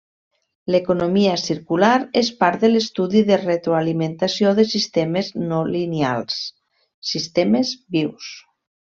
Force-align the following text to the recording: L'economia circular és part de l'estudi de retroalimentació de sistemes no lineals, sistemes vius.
L'economia 0.75 1.33
circular 1.41 1.89
és 2.21 2.31
part 2.39 2.63
de 2.63 2.71
l'estudi 2.71 3.21
de 3.27 3.37
retroalimentació 3.41 4.53
de 4.59 4.65
sistemes 4.71 5.29
no 5.51 5.59
lineals, 5.75 6.39
sistemes 7.15 7.75
vius. 7.99 8.31